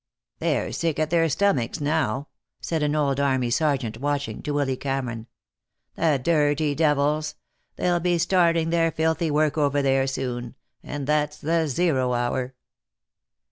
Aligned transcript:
"They're 0.39 0.71
sick 0.71 0.97
at 0.97 1.11
their 1.11 1.29
stomachs 1.29 1.79
now," 1.79 2.27
said 2.59 2.81
an 2.81 2.95
old 2.95 3.19
army 3.19 3.51
sergeant, 3.51 3.99
watching, 3.99 4.41
to 4.41 4.51
Willy 4.51 4.75
Cameron. 4.75 5.27
"The 5.93 6.17
dirty 6.19 6.73
devils! 6.73 7.35
They'll 7.75 7.99
be 7.99 8.17
starting 8.17 8.71
their 8.71 8.89
filthy 8.91 9.29
work 9.29 9.59
over 9.59 9.83
there 9.83 10.07
soon, 10.07 10.55
and 10.81 11.05
that's 11.05 11.37
the 11.37 11.67
zero 11.67 12.13
hour." 12.13 12.55